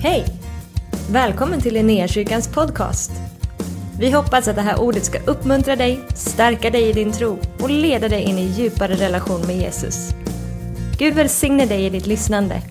Hej! 0.00 0.24
Välkommen 1.10 1.60
till 1.60 1.74
Linnéakyrkans 1.74 2.48
podcast. 2.48 3.10
Vi 4.00 4.10
hoppas 4.10 4.48
att 4.48 4.56
det 4.56 4.62
här 4.62 4.80
ordet 4.80 5.04
ska 5.04 5.18
uppmuntra 5.26 5.76
dig, 5.76 6.00
stärka 6.14 6.70
dig 6.70 6.88
i 6.88 6.92
din 6.92 7.12
tro 7.12 7.38
och 7.60 7.70
leda 7.70 8.08
dig 8.08 8.22
in 8.22 8.38
i 8.38 8.42
djupare 8.42 8.94
relation 8.94 9.46
med 9.46 9.56
Jesus. 9.56 10.10
Gud 10.98 11.14
välsigne 11.14 11.66
dig 11.66 11.86
i 11.86 11.90
ditt 11.90 12.06
lyssnande. 12.06 12.62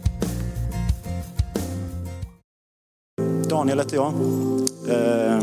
Daniel 3.49 3.79
heter 3.79 3.95
jag. 3.95 4.13
Eh, 4.89 5.41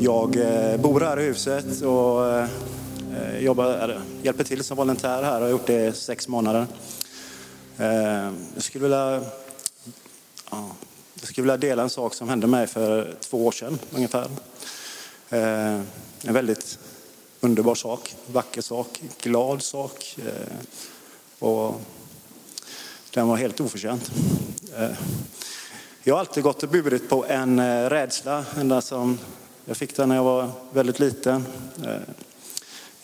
jag 0.00 0.36
eh, 0.36 0.80
bor 0.80 1.00
här 1.00 1.20
i 1.20 1.24
huset 1.24 1.82
och 1.82 2.28
eh, 2.28 2.48
jobbar, 3.40 4.00
hjälper 4.22 4.44
till 4.44 4.64
som 4.64 4.76
volontär 4.76 5.22
här 5.22 5.36
och 5.36 5.42
har 5.42 5.48
gjort 5.48 5.66
det 5.66 5.86
i 5.86 5.92
sex 5.92 6.28
månader. 6.28 6.66
Jag 8.54 8.62
skulle 8.62 8.82
vilja, 8.82 9.20
ja, 10.56 10.68
jag 11.20 11.28
skulle 11.28 11.42
vilja 11.42 11.56
dela 11.56 11.82
en 11.82 11.90
sak 11.90 12.14
som 12.14 12.28
hände 12.28 12.46
mig 12.46 12.66
för 12.66 13.16
två 13.20 13.46
år 13.46 13.52
sedan 13.52 13.78
ungefär. 13.94 14.28
Eh, 15.30 15.80
En 16.22 16.34
väldigt 16.34 16.78
underbar 17.40 17.74
sak, 17.74 18.14
vacker 18.26 18.62
sak, 18.62 19.02
glad 19.22 19.62
sak. 19.62 20.16
eh, 20.18 20.56
Och 21.38 21.80
den 23.10 23.28
var 23.28 23.36
helt 23.36 23.60
oförtjänt. 23.60 24.10
Eh, 24.76 24.90
Jag 26.02 26.14
har 26.14 26.20
alltid 26.20 26.42
gått 26.42 26.62
och 26.62 26.68
burit 26.68 27.08
på 27.08 27.24
en 27.26 27.58
eh, 27.58 27.90
rädsla, 27.90 28.44
ända 28.56 28.80
som 28.80 29.18
jag 29.64 29.76
fick 29.76 29.96
den 29.96 30.08
när 30.08 30.16
jag 30.16 30.24
var 30.24 30.50
väldigt 30.72 30.98
liten. 30.98 31.46
Eh, 31.84 31.96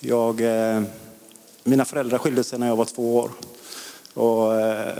Jag, 0.00 0.40
eh, 0.40 0.82
mina 1.64 1.84
föräldrar 1.84 2.18
skilde 2.18 2.44
sig 2.44 2.58
när 2.58 2.66
jag 2.68 2.76
var 2.76 2.84
två 2.84 3.16
år. 3.16 3.30
Och, 4.14 4.60
eh, 4.60 4.98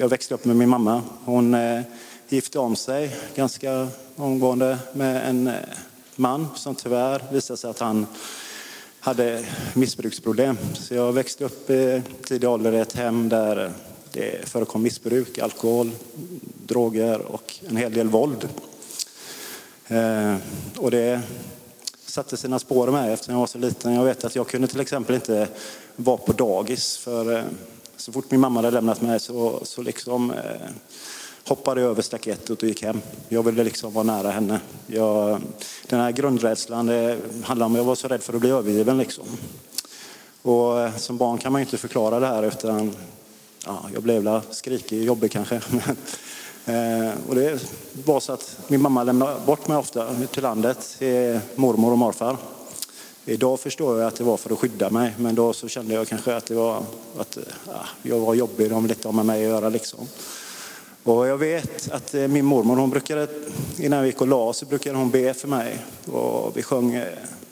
jag 0.00 0.08
växte 0.08 0.34
upp 0.34 0.44
med 0.44 0.56
min 0.56 0.68
mamma. 0.68 1.02
Hon 1.24 1.54
eh, 1.54 1.82
gifte 2.28 2.58
om 2.58 2.76
sig 2.76 3.16
ganska 3.34 3.88
omgående 4.16 4.78
med 4.92 5.28
en 5.28 5.46
eh, 5.46 5.54
man 6.16 6.46
som 6.56 6.74
tyvärr 6.74 7.22
visade 7.32 7.56
sig 7.56 7.70
att 7.70 7.78
han 7.78 8.06
hade 9.00 9.44
missbruksproblem. 9.74 10.58
Så 10.74 10.94
jag 10.94 11.12
växte 11.12 11.44
upp 11.44 11.70
i 11.70 12.02
tidig 12.24 12.48
ålder 12.48 12.72
i 12.72 12.78
ett 12.78 12.92
hem 12.92 13.28
där 13.28 13.72
det 14.12 14.48
förekom 14.48 14.82
missbruk, 14.82 15.38
alkohol, 15.38 15.90
droger 16.66 17.18
och 17.20 17.54
en 17.68 17.76
hel 17.76 17.92
del 17.92 18.08
våld. 18.08 18.48
Eh, 19.88 20.36
och 20.76 20.90
det 20.90 21.20
satte 22.06 22.36
sina 22.36 22.58
spår 22.58 22.88
i 22.88 22.92
mig 22.92 23.12
eftersom 23.12 23.34
jag 23.34 23.40
var 23.40 23.46
så 23.46 23.58
liten. 23.58 23.94
Jag 23.94 24.04
vet 24.04 24.24
att 24.24 24.36
jag 24.36 24.48
kunde 24.48 24.68
till 24.68 24.80
exempel 24.80 25.14
inte 25.14 25.48
vara 25.96 26.16
på 26.16 26.32
dagis 26.32 26.96
för 26.96 27.36
eh, 27.36 27.44
så 27.98 28.12
fort 28.12 28.30
min 28.30 28.40
mamma 28.40 28.58
hade 28.58 28.70
lämnat 28.70 29.00
mig 29.00 29.20
så, 29.20 29.60
så 29.62 29.82
liksom 29.82 30.30
eh, 30.30 30.68
hoppade 31.48 31.80
jag 31.80 31.90
över 31.90 32.02
staketet 32.02 32.62
och 32.62 32.68
gick 32.68 32.82
hem. 32.82 33.00
Jag 33.28 33.42
ville 33.42 33.64
liksom 33.64 33.92
vara 33.92 34.04
nära 34.04 34.30
henne. 34.30 34.60
Jag, 34.86 35.40
den 35.86 36.00
här 36.00 36.12
grundrädslan 36.12 36.86
det 36.86 37.18
handlar 37.44 37.66
om 37.66 37.72
att 37.72 37.78
jag 37.78 37.84
var 37.84 37.94
så 37.94 38.08
rädd 38.08 38.22
för 38.22 38.34
att 38.34 38.40
bli 38.40 38.50
övergiven. 38.50 38.98
Liksom. 38.98 39.24
Och 40.42 40.80
eh, 40.80 40.96
som 40.96 41.16
barn 41.16 41.38
kan 41.38 41.52
man 41.52 41.60
ju 41.60 41.64
inte 41.64 41.78
förklara 41.78 42.20
det 42.20 42.26
här 42.26 42.42
utan 42.42 42.96
ja, 43.66 43.84
jag 43.94 44.02
blev 44.02 44.22
väl 44.22 44.40
skrikig, 44.50 45.04
jobbig 45.04 45.32
kanske. 45.32 45.60
Eh, 46.68 47.12
och 47.28 47.34
det 47.34 47.64
var 48.04 48.20
så 48.20 48.32
att 48.32 48.58
min 48.68 48.82
mamma 48.82 49.02
lämnade 49.02 49.40
bort 49.46 49.68
mig 49.68 49.76
ofta 49.76 50.14
till 50.32 50.42
landet 50.42 50.96
till 50.98 51.40
mormor 51.54 51.92
och 51.92 51.98
morfar. 51.98 52.36
Idag 53.28 53.60
förstår 53.60 53.98
jag 53.98 54.08
att 54.08 54.16
det 54.16 54.24
var 54.24 54.36
för 54.36 54.52
att 54.52 54.58
skydda 54.58 54.90
mig, 54.90 55.14
men 55.18 55.34
då 55.34 55.52
så 55.52 55.68
kände 55.68 55.94
jag 55.94 56.08
kanske 56.08 56.36
att 56.36 56.46
det 56.46 56.54
var 56.54 56.82
att 57.18 57.38
ja, 57.66 57.86
jag 58.02 58.18
var 58.18 58.34
jobbig, 58.34 58.70
de 58.70 58.82
ville 58.82 58.94
inte 58.94 59.08
ha 59.08 59.12
med 59.12 59.26
mig 59.26 59.44
att 59.44 59.50
göra 59.50 59.68
liksom. 59.68 60.08
Och 61.02 61.26
jag 61.26 61.38
vet 61.38 61.90
att 61.90 62.14
eh, 62.14 62.28
min 62.28 62.44
mormor, 62.44 62.76
hon 62.76 62.90
brukade, 62.90 63.28
innan 63.78 64.02
vi 64.02 64.06
gick 64.06 64.20
och 64.20 64.28
la 64.28 64.36
oss, 64.36 64.58
så 64.58 64.66
brukade 64.66 64.98
hon 64.98 65.10
be 65.10 65.34
för 65.34 65.48
mig. 65.48 65.78
Och 66.12 66.56
vi 66.56 66.62
sjöng 66.62 66.94
eh, 66.94 67.06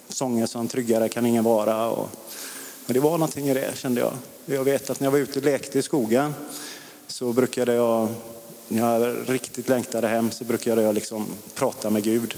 sånger 0.08 0.46
som 0.46 0.68
Tryggare 0.68 1.08
kan 1.08 1.27
ingen 1.27 1.45
vara. 1.45 1.90
Och, 1.90 2.08
men 2.86 2.95
det 2.95 3.01
var 3.01 3.11
någonting 3.11 3.48
i 3.48 3.55
det 3.55 3.77
kände 3.78 4.01
jag. 4.01 4.12
Jag 4.46 4.64
vet 4.64 4.90
att 4.90 5.01
när 5.01 5.06
jag 5.06 5.12
var 5.12 5.18
ute 5.18 5.39
och 5.39 5.45
lekte 5.45 5.78
i 5.78 5.83
skogen 5.83 6.34
så 7.06 7.33
brukade 7.33 7.74
jag, 7.74 8.08
när 8.68 8.98
jag 8.98 9.17
riktigt 9.27 9.68
längtade 9.68 10.08
hem, 10.08 10.30
så 10.30 10.45
brukade 10.45 10.83
jag 10.83 10.95
liksom 10.95 11.27
prata 11.55 11.90
med 11.90 12.02
Gud. 12.02 12.34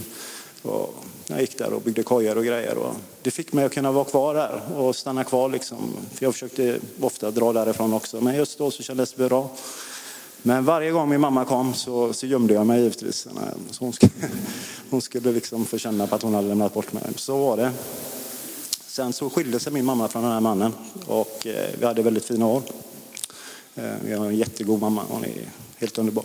Och 0.63 0.95
jag 1.27 1.41
gick 1.41 1.59
där 1.59 1.73
och 1.73 1.83
byggde 1.83 2.03
kojor 2.03 2.39
och 2.39 2.45
grejer. 2.45 2.79
Och 2.79 2.95
det 3.23 3.31
fick 3.31 3.53
mig 3.53 3.65
att 3.65 3.75
kunna 3.75 3.93
vara 3.93 4.05
kvar 4.05 4.35
där 4.35 4.61
och 4.77 4.97
stanna 4.97 5.25
kvar. 5.25 5.49
Liksom. 5.49 5.97
För 6.15 6.25
jag 6.25 6.33
försökte 6.33 6.79
ofta 7.01 7.31
dra 7.31 7.53
därifrån 7.53 7.93
också, 7.95 8.21
men 8.21 8.37
just 8.37 8.59
då 8.59 8.71
så 8.71 8.83
kändes 8.83 9.13
det 9.13 9.29
bra. 9.29 9.51
Men 10.43 10.65
varje 10.65 10.91
gång 10.91 11.09
min 11.09 11.21
mamma 11.21 11.45
kom 11.45 11.75
så, 11.75 12.13
så 12.13 12.27
gömde 12.27 12.55
jag 12.55 12.67
mig 12.67 12.81
givetvis. 12.81 13.29
Så 13.71 13.85
hon 13.85 13.93
skulle, 13.93 14.13
hon 14.91 15.01
skulle 15.01 15.33
liksom 15.33 15.65
få 15.65 15.79
känna 15.79 16.07
på 16.07 16.15
att 16.15 16.23
hon 16.23 16.35
hade 16.35 16.49
lämnat 16.49 16.75
bort 16.75 16.93
mig. 16.93 17.03
Så 17.17 17.39
var 17.39 17.57
det. 17.57 17.73
Sen 18.87 19.13
så 19.13 19.31
skilde 19.31 19.61
sig 19.61 19.73
min 19.73 19.85
mamma 19.85 20.09
från 20.09 20.23
den 20.23 20.33
här 20.33 20.41
mannen 20.41 20.73
och 21.07 21.47
eh, 21.47 21.71
vi 21.79 21.87
hade 21.87 22.03
väldigt 22.03 22.25
fina 22.25 22.47
år. 22.47 22.63
Eh, 23.75 23.93
vi 24.05 24.15
har 24.15 24.27
en 24.27 24.37
jättegod 24.37 24.81
mamma, 24.81 25.03
hon 25.09 25.25
är 25.25 25.51
helt 25.77 25.99
underbar. 25.99 26.25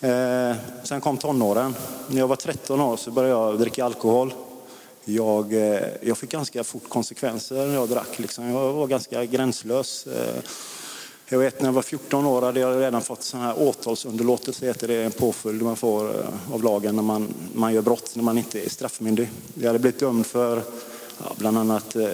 Eh, 0.00 0.56
sen 0.82 1.00
kom 1.00 1.16
tonåren. 1.16 1.74
När 2.08 2.18
jag 2.18 2.28
var 2.28 2.36
13 2.36 2.80
år 2.80 2.96
så 2.96 3.10
började 3.10 3.34
jag 3.34 3.58
dricka 3.58 3.84
alkohol. 3.84 4.34
Jag, 5.04 5.52
eh, 5.52 5.80
jag 6.02 6.18
fick 6.18 6.30
ganska 6.30 6.64
fort 6.64 6.88
konsekvenser 6.88 7.66
när 7.66 7.74
jag 7.74 7.88
drack. 7.88 8.18
Liksom. 8.18 8.44
Jag 8.44 8.72
var 8.72 8.86
ganska 8.86 9.24
gränslös. 9.24 10.06
Eh, 10.06 10.42
jag 11.28 11.38
vet 11.38 11.60
när 11.60 11.68
jag 11.68 11.72
var 11.72 11.82
14 11.82 12.26
år 12.26 12.42
hade 12.42 12.60
jag 12.60 12.80
redan 12.80 13.02
fått 13.02 13.22
sån 13.22 13.40
här 13.40 13.62
åtalsunderlåtelse, 13.62 14.66
heter 14.66 14.88
det, 14.88 15.02
en 15.02 15.12
påföljd 15.12 15.62
man 15.62 15.76
får 15.76 16.18
eh, 16.18 16.54
av 16.54 16.62
lagen 16.62 16.96
när 16.96 17.02
man, 17.02 17.34
man 17.54 17.74
gör 17.74 17.82
brott, 17.82 18.12
när 18.14 18.22
man 18.22 18.38
inte 18.38 18.64
är 18.64 18.68
straffmyndig. 18.68 19.30
Jag 19.54 19.66
hade 19.66 19.78
blivit 19.78 20.00
dömd 20.00 20.26
för 20.26 20.62
ja, 21.18 21.32
bland 21.36 21.58
annat 21.58 21.96
eh, 21.96 22.08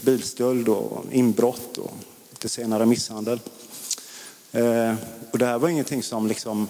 bilstöld 0.00 0.68
och 0.68 1.04
inbrott 1.12 1.78
och 1.78 1.92
lite 2.30 2.48
senare 2.48 2.86
misshandel. 2.86 3.40
Eh, 4.52 4.94
och 5.30 5.38
det 5.38 5.46
här 5.46 5.58
var 5.58 5.68
ingenting 5.68 6.02
som 6.02 6.26
liksom 6.26 6.68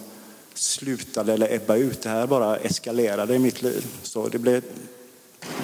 slutade 0.58 1.32
eller 1.32 1.54
ebbade 1.54 1.80
ut, 1.80 2.02
det 2.02 2.08
här 2.08 2.26
bara 2.26 2.56
eskalerade 2.56 3.34
i 3.34 3.38
mitt 3.38 3.62
liv. 3.62 3.86
Så 4.02 4.28
det 4.28 4.38
blev 4.38 4.62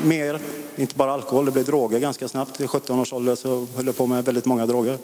mer, 0.05 0.41
inte 0.77 0.95
bara 0.95 1.13
alkohol, 1.13 1.45
det 1.45 1.53
blev 1.53 1.65
droger 1.65 1.99
ganska 1.99 2.29
snabbt. 2.29 2.61
I 2.61 2.67
17 2.67 3.01
års 3.01 3.13
ålder 3.13 3.35
så 3.35 3.67
höll 3.77 3.87
jag 3.87 3.97
på 3.97 4.07
med 4.07 4.25
väldigt 4.25 4.45
många 4.45 4.67
droger. 4.67 4.99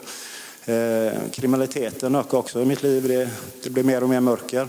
Eh, 0.65 1.13
kriminaliteten 1.31 2.15
ökade 2.15 2.37
också 2.37 2.61
i 2.61 2.65
mitt 2.65 2.83
liv. 2.83 3.07
Det, 3.07 3.29
det 3.63 3.69
blev 3.69 3.85
mer 3.85 4.03
och 4.03 4.09
mer 4.09 4.19
mörker. 4.19 4.67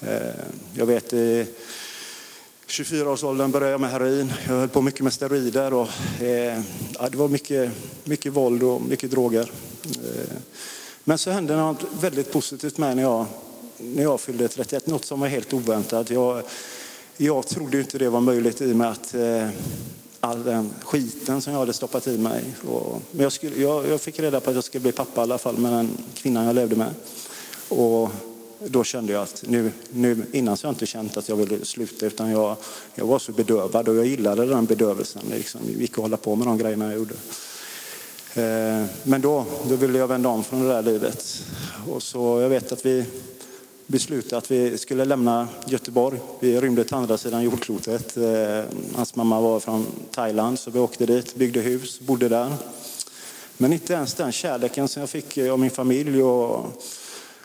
Eh, 0.00 0.34
jag 0.74 0.86
vet 0.86 1.12
i 1.12 1.46
24-årsåldern 2.66 3.50
började 3.50 3.72
jag 3.72 3.80
med 3.80 3.90
heroin. 3.90 4.32
Jag 4.46 4.54
höll 4.54 4.68
på 4.68 4.82
mycket 4.82 5.00
med 5.00 5.12
steroider. 5.12 5.74
Och, 5.74 5.88
eh, 6.20 6.60
ja, 6.98 7.08
det 7.08 7.16
var 7.16 7.28
mycket, 7.28 7.70
mycket 8.04 8.32
våld 8.32 8.62
och 8.62 8.82
mycket 8.82 9.10
droger. 9.10 9.50
Eh, 9.84 10.36
men 11.04 11.18
så 11.18 11.30
hände 11.30 11.56
något 11.56 11.84
väldigt 12.00 12.32
positivt 12.32 12.78
med 12.78 12.96
när 12.96 13.02
jag, 13.02 13.26
när 13.78 14.02
jag 14.02 14.20
fyllde 14.20 14.48
31. 14.48 14.86
Något 14.86 15.04
som 15.04 15.20
var 15.20 15.28
helt 15.28 15.52
oväntat. 15.52 16.10
Jag, 16.10 16.42
jag 17.16 17.46
trodde 17.46 17.80
inte 17.80 17.98
det 17.98 18.08
var 18.08 18.20
möjligt 18.20 18.60
i 18.60 18.72
och 18.72 18.76
med 18.76 18.90
att 18.90 19.14
eh, 19.14 19.48
all 20.20 20.42
den 20.44 20.70
skiten 20.82 21.42
som 21.42 21.52
jag 21.52 21.60
hade 21.60 21.72
stoppat 21.72 22.06
i 22.06 22.18
mig. 22.18 22.44
Och, 22.68 23.02
men 23.10 23.22
jag, 23.22 23.32
skulle, 23.32 23.62
jag, 23.62 23.88
jag, 23.88 24.00
fick 24.00 24.20
reda 24.20 24.40
på 24.40 24.50
att 24.50 24.56
jag 24.56 24.64
skulle 24.64 24.82
bli 24.82 24.92
pappa 24.92 25.20
i 25.20 25.22
alla 25.22 25.38
fall 25.38 25.58
med 25.58 25.72
den 25.72 25.90
kvinnan 26.14 26.44
jag 26.44 26.54
levde 26.54 26.76
med. 26.76 26.94
Och 27.68 28.10
då 28.58 28.84
kände 28.84 29.12
jag 29.12 29.22
att 29.22 29.44
nu, 29.46 29.72
nu 29.90 30.26
innan 30.32 30.56
så 30.56 30.66
har 30.66 30.68
jag 30.68 30.74
inte 30.74 30.86
känt 30.86 31.16
att 31.16 31.28
jag 31.28 31.36
ville 31.36 31.64
sluta 31.64 32.06
utan 32.06 32.30
jag, 32.30 32.56
jag 32.94 33.06
var 33.06 33.18
så 33.18 33.32
bedövad 33.32 33.88
och 33.88 33.96
jag 33.96 34.06
gillade 34.06 34.46
den 34.46 34.64
bedövelsen. 34.64 35.22
Det 35.30 35.36
liksom, 35.36 35.60
gick 35.78 35.92
att 35.92 35.96
hålla 35.96 36.16
på 36.16 36.36
med 36.36 36.46
de 36.46 36.58
grejerna 36.58 36.84
jag 36.84 36.94
gjorde. 36.94 37.14
Eh, 38.34 38.86
men 39.02 39.20
då, 39.20 39.44
då 39.68 39.76
ville 39.76 39.98
jag 39.98 40.08
vända 40.08 40.28
om 40.28 40.44
från 40.44 40.62
det 40.62 40.68
där 40.68 40.82
livet. 40.82 41.42
Och 41.88 42.02
så 42.02 42.40
jag 42.40 42.48
vet 42.48 42.72
att 42.72 42.86
vi 42.86 43.04
beslutade 43.86 44.36
att 44.36 44.50
vi 44.50 44.78
skulle 44.78 45.04
lämna 45.04 45.48
Göteborg. 45.66 46.18
Vi 46.40 46.60
rymde 46.60 46.84
till 46.84 46.94
andra 46.94 47.18
sidan 47.18 47.42
jordklotet. 47.42 48.16
Eh, 48.16 48.62
hans 48.94 49.16
mamma 49.16 49.40
var 49.40 49.60
från 49.60 49.86
Thailand 50.10 50.58
så 50.58 50.70
vi 50.70 50.78
åkte 50.78 51.06
dit, 51.06 51.34
byggde 51.34 51.60
hus, 51.60 52.00
bodde 52.00 52.28
där. 52.28 52.52
Men 53.56 53.72
inte 53.72 53.92
ens 53.92 54.14
den 54.14 54.32
kärleken 54.32 54.88
som 54.88 55.00
jag 55.00 55.10
fick 55.10 55.36
eh, 55.36 55.52
av 55.52 55.58
min 55.58 55.70
familj 55.70 56.22
och, 56.22 56.66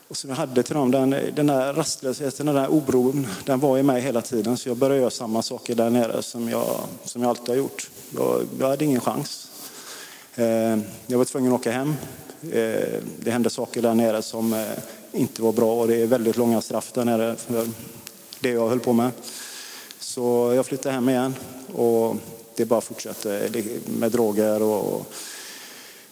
och 0.08 0.18
som 0.18 0.30
jag 0.30 0.38
hade 0.38 0.64
till 0.64 0.76
dem, 0.76 0.92
den, 0.92 1.10
den 1.10 1.48
där 1.48 1.74
rastlösheten, 1.74 2.46
den 2.46 2.56
där 2.56 2.68
oron, 2.72 3.28
den 3.46 3.60
var 3.60 3.78
i 3.78 3.84
mig 3.84 4.02
hela 4.02 4.22
tiden. 4.22 4.58
Så 4.58 4.70
jag 4.70 4.78
började 4.78 5.00
göra 5.00 5.10
samma 5.10 5.42
saker 5.42 5.76
där 5.76 5.90
nere 5.90 6.22
som 6.22 6.50
jag, 6.50 6.80
som 7.04 7.22
jag 7.22 7.30
alltid 7.30 7.50
har 7.50 7.56
gjort. 7.56 7.90
Jag, 8.16 8.42
jag 8.60 8.68
hade 8.68 8.86
ingen 8.86 9.02
chans. 9.02 9.48
Eh, 10.36 10.78
jag 11.08 11.18
var 11.18 11.26
tvungen 11.26 11.54
att 11.54 11.60
åka 11.60 11.72
hem. 11.72 11.96
Det 13.20 13.32
hände 13.32 13.50
saker 13.50 13.82
där 13.82 13.94
nere 13.94 14.22
som 14.22 14.66
inte 15.12 15.42
var 15.42 15.52
bra 15.52 15.82
och 15.82 15.88
det 15.88 15.96
är 15.96 16.08
väldigt 16.08 16.38
långa 16.38 16.62
straff 16.62 16.92
där 16.92 17.06
nere 17.06 17.36
för 17.36 17.68
det 18.40 18.50
jag 18.50 18.70
höll 18.70 18.80
på 18.80 18.94
med. 18.94 19.12
Så 20.00 20.54
jag 20.56 20.66
flyttade 20.66 20.96
hem 20.96 21.10
igen 21.10 21.36
och 21.74 22.16
det 22.56 22.66
bara 22.66 22.82
fortsatte 22.82 23.50
med 23.86 24.12
droger 24.12 24.62
och 24.62 25.06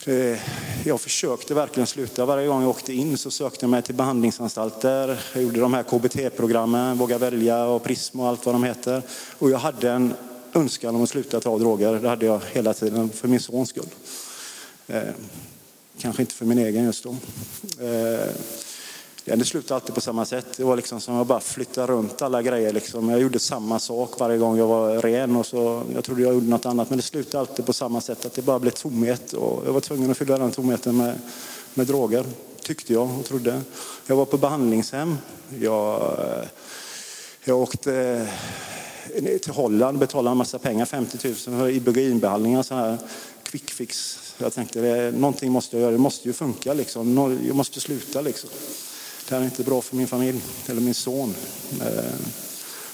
eh, 0.05 0.39
jag 0.85 1.01
försökte 1.01 1.53
verkligen 1.53 1.87
sluta. 1.87 2.25
Varje 2.25 2.47
gång 2.47 2.61
jag 2.61 2.69
åkte 2.69 2.93
in 2.93 3.17
så 3.17 3.31
sökte 3.31 3.65
jag 3.65 3.69
mig 3.69 3.81
till 3.81 3.95
behandlingsanstalter. 3.95 5.19
Jag 5.33 5.43
gjorde 5.43 5.59
de 5.59 5.73
här 5.73 5.83
KBT-programmen, 5.83 6.97
Våga 6.97 7.17
välja 7.17 7.65
och 7.65 7.83
Prism 7.83 8.19
och 8.19 8.27
allt 8.27 8.45
vad 8.45 8.55
de 8.55 8.63
heter. 8.63 9.01
Och 9.37 9.49
jag 9.49 9.57
hade 9.57 9.91
en 9.91 10.13
önskan 10.53 10.95
om 10.95 11.03
att 11.03 11.09
sluta 11.09 11.39
ta 11.39 11.57
droger. 11.57 11.93
Det 11.93 12.09
hade 12.09 12.25
jag 12.25 12.41
hela 12.51 12.73
tiden 12.73 13.09
för 13.09 13.27
min 13.27 13.39
sons 13.39 13.69
skull. 13.69 13.89
Eh, 14.87 15.01
kanske 15.99 16.21
inte 16.21 16.33
för 16.33 16.45
min 16.45 16.57
egen 16.57 16.83
just 16.83 17.03
då. 17.03 17.15
Eh, 17.85 18.29
det 19.35 19.45
slutade 19.45 19.75
alltid 19.75 19.95
på 19.95 20.01
samma 20.01 20.25
sätt. 20.25 20.45
Det 20.57 20.63
var 20.63 20.75
liksom 20.75 21.01
som 21.01 21.15
att 21.15 21.27
bara 21.27 21.39
flyttade 21.39 21.87
runt 21.87 22.21
alla 22.21 22.41
grejer. 22.41 22.73
Liksom. 22.73 23.09
Jag 23.09 23.21
gjorde 23.21 23.39
samma 23.39 23.79
sak 23.79 24.19
varje 24.19 24.37
gång 24.37 24.57
jag 24.57 24.67
var 24.67 25.01
ren. 25.01 25.35
Och 25.35 25.45
så, 25.45 25.83
jag 25.93 26.03
trodde 26.03 26.21
jag 26.21 26.33
gjorde 26.33 26.47
något 26.47 26.65
annat, 26.65 26.89
men 26.89 26.97
det 26.97 27.03
slutade 27.03 27.39
alltid 27.39 27.65
på 27.65 27.73
samma 27.73 28.01
sätt. 28.01 28.25
Att 28.25 28.33
det 28.33 28.41
bara 28.41 28.59
blev 28.59 28.71
tomhet. 28.71 29.33
Och 29.33 29.63
jag 29.65 29.73
var 29.73 29.79
tvungen 29.79 30.11
att 30.11 30.17
fylla 30.17 30.37
den 30.37 30.51
tomheten 30.51 30.97
med, 30.97 31.19
med 31.73 31.87
droger, 31.87 32.25
tyckte 32.61 32.93
jag 32.93 33.19
och 33.19 33.25
trodde. 33.25 33.61
Jag 34.07 34.15
var 34.15 34.25
på 34.25 34.37
behandlingshem. 34.37 35.17
Jag, 35.59 36.01
eh, 36.01 36.47
jag 37.43 37.59
åkte 37.59 38.27
eh, 39.15 39.37
till 39.37 39.53
Holland, 39.53 39.99
betalade 39.99 40.31
en 40.31 40.37
massa 40.37 40.59
pengar, 40.59 40.85
50 40.85 41.27
000 41.27 41.35
för 41.35 41.69
Ibogainbehandlingar. 41.69 42.63
så 42.63 42.75
här 42.75 42.97
quick 43.43 43.71
fix. 43.71 44.19
Jag 44.37 44.53
tänkte, 44.53 45.11
någonting 45.15 45.51
måste 45.51 45.75
jag 45.75 45.81
göra, 45.81 45.91
det 45.91 45.97
måste 45.97 46.27
ju 46.27 46.33
funka 46.33 46.73
liksom. 46.73 47.37
Jag 47.47 47.55
måste 47.55 47.79
sluta 47.79 48.21
liksom 48.21 48.49
det 49.29 49.35
här 49.35 49.41
är 49.41 49.45
inte 49.45 49.63
bra 49.63 49.81
för 49.81 49.95
min 49.95 50.07
familj 50.07 50.41
eller 50.67 50.81
min 50.81 50.93
son. 50.93 51.35
Eh, 51.81 52.13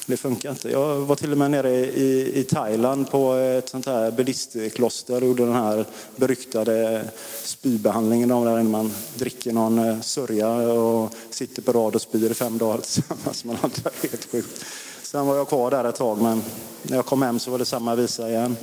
det 0.06 0.18
funkar 0.18 0.50
inte. 0.50 0.72
Jag 0.72 1.00
var 1.00 1.16
till 1.16 1.32
och 1.32 1.38
med 1.38 1.52
nere 1.52 1.72
i, 1.76 2.40
i 2.40 2.44
Thailand 2.44 3.12
på 3.12 3.34
ett 3.34 3.70
sånt 3.70 3.86
här 3.86 4.12
buddhistkloster 4.12 5.22
och 5.22 5.28
gjorde 5.28 5.46
den 5.46 5.56
här 5.56 5.86
beryktade 6.16 7.06
spybehandlingen 7.44 8.30
där 8.30 8.64
man 8.64 8.92
dricker 9.16 9.54
någon 9.54 9.80
eh, 9.80 10.02
sörja 10.02 10.50
och 10.50 11.14
sitter 11.30 11.62
på 11.62 11.72
rad 11.72 11.96
och 11.96 12.02
spyr 12.02 12.32
i 12.32 12.34
fem 12.34 12.58
dagar 12.58 12.78
tillsammans 12.78 13.46
med 13.46 13.58
andra. 13.62 13.92
Helt 14.02 14.32
sjukt. 14.32 14.66
Sen 15.04 15.28
var 15.28 15.36
jag 15.36 15.48
kvar 15.48 15.72
där 15.72 15.86
ett 15.86 15.96
tag 15.96 16.22
men 16.22 16.44
när 16.84 16.96
jag 16.96 17.06
kom 17.06 17.22
hem 17.22 17.40
så 17.40 17.52
var 17.52 17.60
det 17.60 17.66
samma 17.66 17.96
visa 17.96 18.30
igen. 18.30 18.58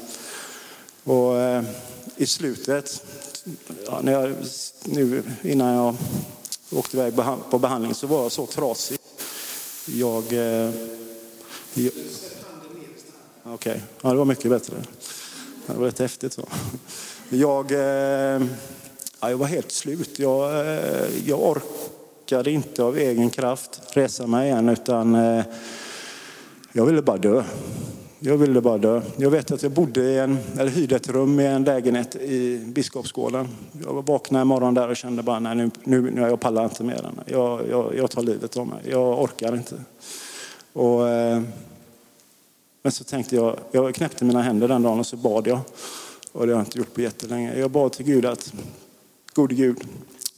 Och 1.04 1.38
eh, 1.38 1.64
i 2.16 2.26
slutet, 2.26 3.04
ja, 3.86 4.00
när 4.02 4.12
jag, 4.12 4.34
nu 4.84 5.22
innan 5.42 5.74
jag 5.74 5.94
åkte 6.70 6.96
iväg 6.96 7.14
på 7.50 7.58
behandling 7.58 7.94
så 7.94 8.06
var 8.06 8.22
jag 8.22 8.32
så 8.32 8.46
trasig. 8.46 8.98
Jag... 9.86 10.32
Eh, 10.32 10.70
jag 11.74 11.92
Okej, 13.44 13.72
okay. 13.72 13.80
ja, 14.02 14.10
det 14.10 14.16
var 14.16 14.24
mycket 14.24 14.50
bättre. 14.50 14.76
Det 15.66 15.72
var 15.72 15.86
rätt 15.86 15.98
häftigt. 15.98 16.32
Så. 16.32 16.48
Jag, 17.28 17.72
eh, 17.72 18.42
ja, 19.20 19.30
jag 19.30 19.36
var 19.36 19.46
helt 19.46 19.72
slut. 19.72 20.18
Jag, 20.18 20.66
eh, 20.66 21.08
jag 21.26 21.40
orkade 21.42 22.50
inte 22.50 22.82
av 22.82 22.98
egen 22.98 23.30
kraft 23.30 23.82
resa 23.92 24.26
mig 24.26 24.48
igen 24.48 24.68
utan 24.68 25.14
eh, 25.14 25.44
jag 26.72 26.86
ville 26.86 27.02
bara 27.02 27.16
dö. 27.16 27.44
Jag 28.22 28.36
ville 28.36 28.60
bara 28.60 28.78
dö. 28.78 29.02
Jag 29.16 29.30
vet 29.30 29.50
att 29.50 29.62
jag 29.62 29.72
bodde 29.72 30.00
i 30.00 30.18
en, 30.18 30.38
eller 30.58 30.70
hyrde 30.70 30.96
ett 30.96 31.08
rum 31.08 31.40
i 31.40 31.46
en 31.46 31.64
lägenhet 31.64 32.16
i 32.16 32.58
Biskopsgården. 32.66 33.48
Jag 33.84 34.06
vaknade 34.06 34.40
en 34.40 34.46
morgon 34.46 34.74
där 34.74 34.88
och 34.88 34.96
kände 34.96 35.22
bara, 35.22 35.38
nej 35.38 35.54
nu, 35.54 35.70
nu, 35.84 36.10
nu 36.10 36.20
jag 36.20 36.40
pallar 36.40 36.64
inte 36.64 36.84
mer. 36.84 37.10
Jag, 37.26 37.68
jag, 37.70 37.96
jag 37.96 38.10
tar 38.10 38.22
livet 38.22 38.56
av 38.56 38.66
mig. 38.66 38.78
Jag 38.84 39.22
orkar 39.22 39.56
inte. 39.56 39.74
Och, 40.72 41.08
eh, 41.08 41.42
men 42.82 42.92
så 42.92 43.04
tänkte 43.04 43.36
jag, 43.36 43.56
jag 43.72 43.94
knäppte 43.94 44.24
mina 44.24 44.42
händer 44.42 44.68
den 44.68 44.82
dagen 44.82 44.98
och 44.98 45.06
så 45.06 45.16
bad 45.16 45.46
jag. 45.46 45.60
Och 46.32 46.46
det 46.46 46.52
har 46.52 46.58
jag 46.58 46.66
inte 46.66 46.78
gjort 46.78 46.94
på 46.94 47.00
jättelänge. 47.00 47.58
Jag 47.58 47.70
bad 47.70 47.92
till 47.92 48.06
Gud 48.06 48.26
att, 48.26 48.52
gode 49.34 49.54
Gud, 49.54 49.78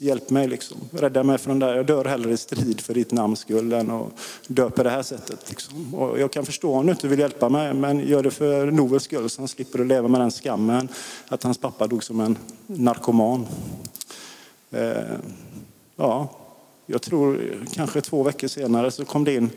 Hjälp 0.02 0.30
mig, 0.30 0.48
liksom. 0.48 0.76
rädda 0.90 1.22
mig 1.22 1.38
från 1.38 1.58
det 1.58 1.66
där. 1.66 1.76
Jag 1.76 1.86
dör 1.86 2.04
hellre 2.04 2.32
i 2.32 2.36
strid 2.36 2.80
för 2.80 2.94
ditt 2.94 3.12
namns 3.12 3.38
skull 3.38 3.72
än 3.72 3.90
att 3.90 4.08
dö 4.46 4.70
på 4.70 4.82
det 4.82 4.90
här 4.90 5.02
sättet. 5.02 5.50
Liksom. 5.50 5.94
Och 5.94 6.20
jag 6.20 6.32
kan 6.32 6.46
förstå 6.46 6.74
om 6.74 6.86
du 6.86 6.92
inte 6.92 7.08
vill 7.08 7.18
hjälpa 7.18 7.48
mig, 7.48 7.74
men 7.74 8.08
gör 8.08 8.22
det 8.22 8.30
för 8.30 8.70
Noels 8.70 9.04
skull 9.04 9.30
så 9.30 9.40
han 9.40 9.48
slipper 9.48 9.78
att 9.78 9.86
leva 9.86 10.08
med 10.08 10.20
den 10.20 10.30
skammen 10.30 10.88
att 11.28 11.42
hans 11.42 11.58
pappa 11.58 11.86
dog 11.86 12.04
som 12.04 12.20
en 12.20 12.38
narkoman. 12.66 13.46
Eh, 14.70 15.16
ja, 15.96 16.28
jag 16.86 17.02
tror 17.02 17.40
kanske 17.72 18.00
två 18.00 18.22
veckor 18.22 18.48
senare 18.48 18.90
så 18.90 19.04
kom 19.04 19.24
det 19.24 19.34
in 19.34 19.50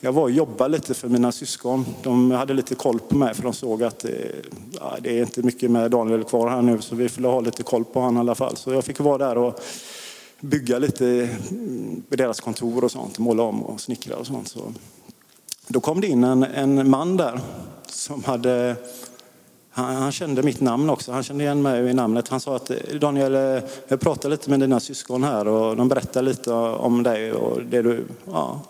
jag 0.00 0.12
var 0.12 0.22
och 0.22 0.30
jobbade 0.30 0.70
lite 0.70 0.94
för 0.94 1.08
mina 1.08 1.32
syskon. 1.32 1.86
De 2.02 2.30
hade 2.30 2.54
lite 2.54 2.74
koll 2.74 2.98
på 2.98 3.16
mig 3.16 3.34
för 3.34 3.42
de 3.42 3.52
såg 3.52 3.82
att 3.82 4.04
eh, 4.04 4.10
ja, 4.80 4.96
det 5.00 5.18
är 5.18 5.22
inte 5.22 5.42
mycket 5.42 5.70
med 5.70 5.90
Daniel 5.90 6.24
kvar 6.24 6.50
här 6.50 6.62
nu 6.62 6.80
så 6.80 6.96
vi 6.96 7.08
får 7.08 7.22
ha 7.22 7.40
lite 7.40 7.62
koll 7.62 7.84
på 7.84 8.00
honom 8.00 8.16
i 8.16 8.20
alla 8.20 8.34
fall. 8.34 8.56
Så 8.56 8.72
jag 8.72 8.84
fick 8.84 9.00
vara 9.00 9.18
där 9.18 9.38
och 9.38 9.60
bygga 10.40 10.78
lite 10.78 11.28
mm, 11.50 12.02
på 12.08 12.16
deras 12.16 12.40
kontor 12.40 12.84
och 12.84 12.90
sånt, 12.90 13.18
måla 13.18 13.42
om 13.42 13.62
och 13.62 13.80
snickra 13.80 14.16
och 14.16 14.26
sånt. 14.26 14.48
Så 14.48 14.72
då 15.68 15.80
kom 15.80 16.00
det 16.00 16.06
in 16.06 16.24
en, 16.24 16.42
en 16.42 16.90
man 16.90 17.16
där 17.16 17.40
som 17.88 18.24
hade 18.24 18.76
han, 19.76 19.96
han, 19.96 20.12
kände 20.12 20.42
mitt 20.42 20.60
namn 20.60 20.90
också. 20.90 21.12
Han 21.12 21.22
kände 21.22 21.44
igen 21.44 21.62
mig 21.62 21.90
i 21.90 21.94
namnet. 21.94 22.28
Han 22.28 22.40
sa 22.40 22.56
att 22.56 22.70
Daniel, 23.00 23.62
jag 23.88 24.00
pratade 24.00 24.34
lite 24.34 24.50
med 24.50 24.60
dina 24.60 24.80
syskon 24.80 25.24
här 25.24 25.48
och 25.48 25.76
de 25.76 25.88
berättade 25.88 26.28
lite 26.28 26.52
om 26.52 27.02
dig 27.02 27.32
och 27.32 27.62
det 27.62 27.82
du, 27.82 28.06
ja, 28.32 28.60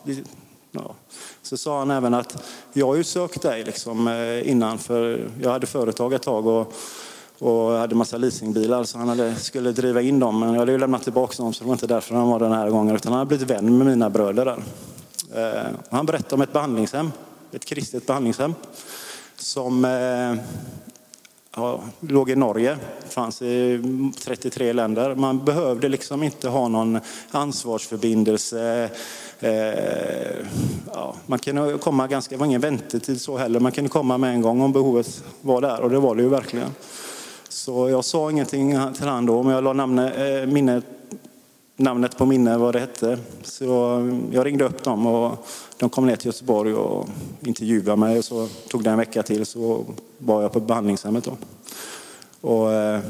Ja. 0.76 0.94
Så 1.42 1.56
sa 1.56 1.78
han 1.78 1.90
även 1.90 2.14
att 2.14 2.44
jag 2.72 2.86
har 2.86 2.94
ju 2.94 3.04
sökt 3.04 3.42
dig 3.42 3.64
liksom 3.64 4.08
eh, 4.08 4.50
innan 4.50 4.78
för 4.78 5.28
jag 5.42 5.50
hade 5.50 5.66
företag 5.66 6.12
ett 6.12 6.22
tag 6.22 6.46
och, 6.46 6.72
och 7.38 7.72
hade 7.72 7.94
massa 7.94 8.16
leasingbilar 8.16 8.84
så 8.84 8.98
han 8.98 9.08
hade, 9.08 9.34
skulle 9.34 9.72
driva 9.72 10.02
in 10.02 10.18
dem 10.18 10.40
men 10.40 10.52
jag 10.52 10.58
hade 10.58 10.72
ju 10.72 10.78
lämnat 10.78 11.02
tillbaka 11.02 11.42
dem 11.42 11.52
så 11.52 11.64
det 11.64 11.68
var 11.68 11.74
inte 11.74 11.86
därför 11.86 12.14
han 12.14 12.28
var 12.28 12.38
den 12.38 12.52
här 12.52 12.70
gången 12.70 12.96
utan 12.96 13.12
han 13.12 13.18
hade 13.18 13.28
blivit 13.28 13.50
vän 13.50 13.78
med 13.78 13.86
mina 13.86 14.10
bröder 14.10 14.44
där. 14.44 14.62
Eh, 15.34 15.70
han 15.90 16.06
berättade 16.06 16.34
om 16.34 16.42
ett 16.42 16.52
behandlingshem, 16.52 17.12
ett 17.52 17.64
kristet 17.64 18.06
behandlingshem 18.06 18.54
som 19.36 19.84
eh, 19.84 20.34
ja, 21.56 21.80
låg 22.00 22.30
i 22.30 22.36
Norge, 22.36 22.76
fanns 23.08 23.42
i 23.42 23.82
33 24.24 24.72
länder. 24.72 25.14
Man 25.14 25.44
behövde 25.44 25.88
liksom 25.88 26.22
inte 26.22 26.48
ha 26.48 26.68
någon 26.68 27.00
ansvarsförbindelse. 27.30 28.90
Eh, 29.40 30.46
ja, 30.94 31.14
man 31.26 31.38
kunde 31.38 31.78
komma 31.78 32.06
ganska, 32.06 32.34
det 32.34 32.38
var 32.38 32.46
ingen 32.46 32.60
väntetid 32.60 33.20
så 33.20 33.36
heller, 33.36 33.60
man 33.60 33.72
kunde 33.72 33.90
komma 33.90 34.18
med 34.18 34.34
en 34.34 34.42
gång 34.42 34.60
om 34.60 34.72
behovet 34.72 35.24
var 35.40 35.60
där 35.60 35.80
och 35.80 35.90
det 35.90 35.98
var 35.98 36.14
det 36.14 36.22
ju 36.22 36.28
verkligen. 36.28 36.70
Så 37.48 37.88
jag 37.88 38.04
sa 38.04 38.30
ingenting 38.30 38.78
till 38.94 39.06
han 39.06 39.26
då, 39.26 39.42
men 39.42 39.54
jag 39.54 39.64
la 39.64 39.72
namnet, 39.72 40.12
eh, 40.16 40.52
minnet, 40.52 40.84
namnet 41.76 42.18
på 42.18 42.26
minne 42.26 42.58
vad 42.58 42.74
det 42.74 42.80
hette. 42.80 43.18
Så 43.42 43.64
jag 44.32 44.46
ringde 44.46 44.64
upp 44.64 44.84
dem 44.84 45.06
och 45.06 45.46
de 45.78 45.90
kom 45.90 46.06
ner 46.06 46.16
till 46.16 46.26
Göteborg 46.26 46.74
och 46.74 47.08
intervjuade 47.40 47.96
mig 47.96 48.22
så 48.22 48.48
tog 48.68 48.84
det 48.84 48.90
en 48.90 48.98
vecka 48.98 49.22
till 49.22 49.46
så 49.46 49.84
var 50.18 50.42
jag 50.42 50.52
på 50.52 50.60
behandlingshemmet 50.60 51.24
då. 51.24 51.36
Och, 52.40 52.72
eh, 52.72 53.00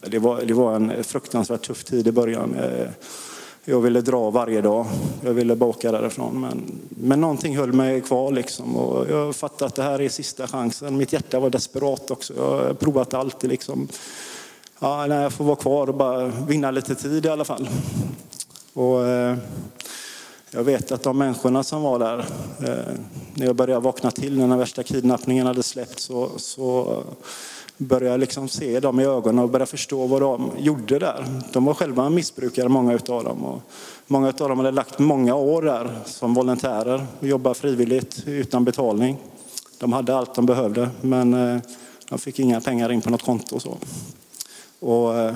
det, 0.00 0.18
var, 0.18 0.42
det 0.42 0.54
var 0.54 0.74
en 0.74 1.04
fruktansvärt 1.04 1.66
tuff 1.66 1.84
tid 1.84 2.06
i 2.06 2.12
början. 2.12 2.54
Eh, 2.54 2.88
jag 3.64 3.80
ville 3.80 4.00
dra 4.00 4.30
varje 4.30 4.60
dag. 4.60 4.86
Jag 5.20 5.32
ville 5.32 5.56
bara 5.56 5.70
åka 5.70 5.92
därifrån. 5.92 6.40
Men, 6.40 6.80
men 6.88 7.20
någonting 7.20 7.56
höll 7.56 7.72
mig 7.72 8.00
kvar 8.00 8.32
liksom. 8.32 8.76
Och 8.76 9.10
jag 9.10 9.36
fattade 9.36 9.66
att 9.66 9.74
det 9.74 9.82
här 9.82 10.00
är 10.00 10.08
sista 10.08 10.46
chansen. 10.46 10.96
Mitt 10.96 11.12
hjärta 11.12 11.40
var 11.40 11.50
desperat 11.50 12.10
också. 12.10 12.34
Jag 12.36 12.50
har 12.50 12.74
provat 12.74 13.14
allt. 13.14 13.42
Liksom. 13.42 13.88
Ja, 14.84 15.06
nej, 15.06 15.18
jag 15.18 15.32
får 15.32 15.44
vara 15.44 15.56
kvar 15.56 15.86
och 15.86 15.94
bara 15.94 16.26
vinna 16.26 16.70
lite 16.70 16.94
tid 16.94 17.26
i 17.26 17.28
alla 17.28 17.44
fall. 17.44 17.68
Och, 18.72 19.06
eh, 19.06 19.36
jag 20.50 20.64
vet 20.64 20.92
att 20.92 21.02
de 21.02 21.18
människorna 21.18 21.62
som 21.62 21.82
var 21.82 21.98
där, 21.98 22.18
eh, 22.58 22.94
när 23.34 23.46
jag 23.46 23.56
började 23.56 23.80
vakna 23.80 24.10
till 24.10 24.38
när 24.38 24.48
den 24.48 24.58
värsta 24.58 24.82
kidnappningen 24.82 25.46
hade 25.46 25.62
släppt 25.62 26.00
så, 26.00 26.30
så 26.36 27.02
började 27.76 28.10
jag 28.10 28.20
liksom 28.20 28.48
se 28.48 28.80
dem 28.80 29.00
i 29.00 29.04
ögonen 29.04 29.44
och 29.44 29.50
börja 29.50 29.66
förstå 29.66 30.06
vad 30.06 30.22
de 30.22 30.50
gjorde 30.58 30.98
där. 30.98 31.26
De 31.52 31.64
var 31.64 31.74
själva 31.74 32.10
missbrukare, 32.10 32.68
många 32.68 32.92
utav 32.92 33.24
dem. 33.24 33.44
Och 33.44 33.60
många 34.06 34.28
av 34.28 34.48
dem 34.48 34.58
hade 34.58 34.70
lagt 34.70 34.98
många 34.98 35.34
år 35.34 35.62
där 35.62 35.98
som 36.04 36.34
volontärer 36.34 37.06
och 37.20 37.26
jobbat 37.26 37.56
frivilligt 37.56 38.22
utan 38.26 38.64
betalning. 38.64 39.16
De 39.78 39.92
hade 39.92 40.16
allt 40.16 40.34
de 40.34 40.46
behövde, 40.46 40.90
men 41.00 41.34
eh, 41.34 41.60
de 42.08 42.18
fick 42.18 42.38
inga 42.38 42.60
pengar 42.60 42.92
in 42.92 43.00
på 43.00 43.10
något 43.10 43.22
konto. 43.22 43.56
Och 43.56 43.62
så. 43.62 43.76
Och 44.82 45.18
eh, 45.18 45.34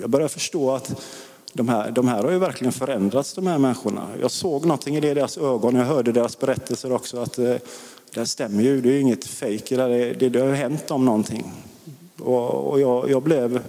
jag 0.00 0.10
började 0.10 0.32
förstå 0.32 0.70
att 0.70 1.02
de 1.52 1.68
här, 1.68 1.90
de 1.90 2.08
här 2.08 2.22
har 2.22 2.30
ju 2.30 2.38
verkligen 2.38 2.72
förändrats, 2.72 3.34
de 3.34 3.46
här 3.46 3.58
människorna. 3.58 4.08
Jag 4.20 4.30
såg 4.30 4.66
någonting 4.66 4.96
i 4.96 5.00
deras 5.00 5.38
ögon, 5.38 5.74
jag 5.74 5.84
hörde 5.84 6.12
deras 6.12 6.38
berättelser 6.38 6.92
också, 6.92 7.20
att 7.20 7.38
eh, 7.38 7.56
det 8.14 8.26
stämmer 8.26 8.62
ju, 8.62 8.80
det 8.80 8.88
är 8.92 9.00
inget 9.00 9.24
fejk, 9.24 9.68
det, 9.68 10.12
det, 10.12 10.28
det 10.28 10.40
har 10.40 10.52
hänt 10.52 10.90
om 10.90 11.04
någonting. 11.04 11.52
Och, 12.18 12.70
och 12.70 12.80
jag, 12.80 13.10
jag, 13.10 13.22
blev, 13.22 13.62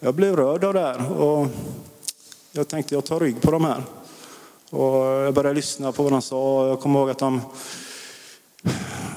jag 0.00 0.14
blev 0.14 0.36
rörd 0.36 0.64
av 0.64 0.74
det 0.74 0.80
här. 0.80 1.12
Och 1.12 1.46
jag 2.52 2.68
tänkte 2.68 2.94
jag 2.94 3.04
tar 3.04 3.20
rygg 3.20 3.42
på 3.42 3.50
de 3.50 3.64
här. 3.64 3.82
Och 4.70 4.94
jag 4.96 5.34
började 5.34 5.54
lyssna 5.54 5.92
på 5.92 6.02
vad 6.02 6.12
de 6.12 6.22
sa. 6.22 6.68
Jag 6.68 6.80
kommer 6.80 6.98
ihåg 6.98 7.10
att 7.10 7.18
de, 7.18 7.40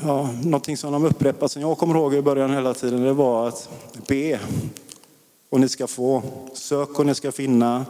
ja, 0.05 0.29
någonting 0.43 0.77
som 0.77 0.91
de 0.93 1.05
upprepade 1.05 1.49
som 1.49 1.61
jag 1.61 1.77
kommer 1.77 1.95
ihåg 1.95 2.15
i 2.15 2.21
början 2.21 2.53
hela 2.53 2.73
tiden, 2.73 3.03
det 3.03 3.13
var 3.13 3.47
att 3.47 3.69
be 4.07 4.39
och 5.49 5.59
ni 5.59 5.69
ska 5.69 5.87
få. 5.87 6.21
Sök 6.53 6.99
och 6.99 7.05
ni 7.05 7.15
ska 7.15 7.31
finna. 7.31 7.85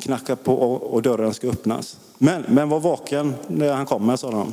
Knacka 0.00 0.36
på 0.36 0.54
och 0.72 1.02
dörren 1.02 1.34
ska 1.34 1.48
öppnas. 1.48 1.96
Men, 2.18 2.44
men 2.48 2.68
var 2.68 2.80
vaken 2.80 3.34
när 3.46 3.72
han 3.72 3.86
kommer, 3.86 4.16
sa 4.16 4.30
de. 4.30 4.52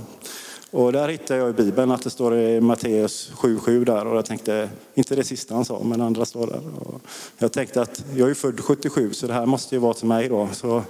Och 0.71 0.91
där 0.91 1.07
hittade 1.07 1.39
jag 1.39 1.49
i 1.49 1.53
Bibeln 1.53 1.91
att 1.91 2.03
det 2.03 2.09
står 2.09 2.35
i 2.37 2.61
Matteus 2.61 3.31
7.7 3.35 3.85
där 3.85 4.07
och 4.07 4.17
jag 4.17 4.25
tänkte, 4.25 4.69
inte 4.93 5.15
det 5.15 5.23
sista 5.23 5.55
han 5.55 5.65
sa, 5.65 5.81
men 5.83 6.01
andra 6.01 6.25
står 6.25 6.47
där. 6.47 6.61
Och 6.79 7.01
jag 7.37 7.51
tänkte 7.51 7.81
att 7.81 8.03
jag 8.15 8.29
är 8.29 8.33
född 8.33 8.59
77 8.59 9.13
så 9.13 9.27
det 9.27 9.33
här 9.33 9.45
måste 9.45 9.75
ju 9.75 9.79
vara 9.79 9.93
till 9.93 10.07
mig 10.07 10.29
då. 10.29 10.47
Så 10.51 10.83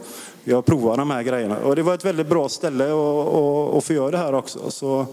jag 0.43 0.65
provar 0.65 0.97
de 0.97 1.11
här 1.11 1.23
grejerna. 1.23 1.57
Och 1.57 1.75
det 1.75 1.83
var 1.83 1.93
ett 1.93 2.05
väldigt 2.05 2.27
bra 2.27 2.49
ställe 2.49 2.85
att 3.77 3.83
få 3.83 3.93
göra 3.93 4.11
det 4.11 4.17
här 4.17 4.33
också. 4.33 4.71
Så 4.71 5.05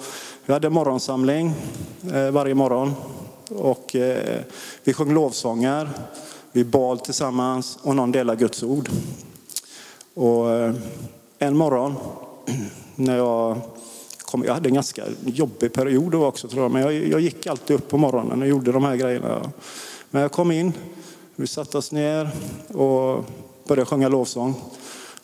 vi 0.47 0.53
hade 0.53 0.71
morgonsamling 0.71 1.53
eh, 2.13 2.31
varje 2.31 2.55
morgon 2.55 2.95
och 3.49 3.97
eh, 3.97 4.41
vi 4.85 4.93
sjöng 4.93 5.15
lovsånger, 5.15 5.89
vi 6.53 6.65
bad 6.65 7.05
tillsammans 7.05 7.79
och 7.83 7.97
någon 7.97 8.13
delade 8.13 8.39
Guds 8.39 8.63
ord. 8.63 8.89
Och 10.15 10.51
eh, 10.51 10.75
en 11.39 11.57
morgon 11.57 11.95
när 12.97 13.17
jag 13.17 13.57
kom, 14.19 14.45
jag 14.45 14.55
hade 14.55 14.69
en 14.69 14.75
ganska 14.75 15.05
jobbig 15.25 15.73
period 15.73 16.13
då 16.13 16.27
också 16.27 16.49
tror 16.49 16.63
jag, 16.63 16.73
men 16.73 16.83
jag, 16.83 16.95
jag 16.95 17.21
gick 17.21 17.47
alltid 17.47 17.77
upp 17.77 17.89
på 17.89 17.99
morgonen 17.99 18.43
och 18.43 18.49
gjorde 18.49 18.73
de 18.73 18.85
här 18.85 18.97
grejerna. 18.97 19.53
Men 20.11 20.23
jag 20.23 20.33
kom 20.33 20.51
in, 20.51 20.73
vi 21.37 21.47
satte 21.47 21.79
oss 21.79 21.93
ner 21.93 22.31
och 22.75 23.25
började 23.69 23.87
sjunga 23.87 24.09
lovsång. 24.09 24.55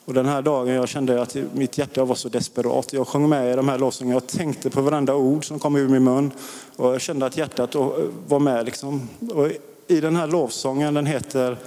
Och 0.05 0.13
den 0.13 0.25
här 0.25 0.41
dagen 0.41 0.73
jag 0.73 0.89
kände 0.89 1.21
att 1.21 1.35
mitt 1.53 1.77
hjärta 1.77 2.05
var 2.05 2.15
så 2.15 2.29
desperat. 2.29 2.93
Jag 2.93 3.07
sjöng 3.07 3.29
med 3.29 3.53
i 3.53 3.55
de 3.55 3.69
här 3.69 3.77
lovsångerna. 3.77 4.15
Jag 4.15 4.27
tänkte 4.27 4.69
på 4.69 4.81
varenda 4.81 5.15
ord 5.15 5.47
som 5.47 5.59
kom 5.59 5.75
ur 5.75 5.87
min 5.87 6.03
mun. 6.03 6.31
Och 6.75 6.93
jag 6.93 7.01
kände 7.01 7.25
att 7.25 7.37
hjärtat 7.37 7.75
eh, 7.75 7.89
var 8.27 8.39
med. 8.39 8.65
Liksom. 8.65 9.09
Och 9.33 9.47
i 9.91 10.01
den 10.01 10.15
här 10.15 10.27
lovsången, 10.27 10.93
den 10.93 11.05
heter 11.05 11.57